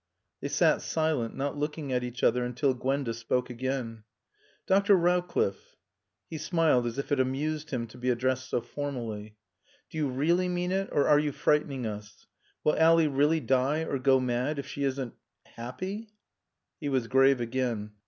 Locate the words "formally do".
8.61-9.99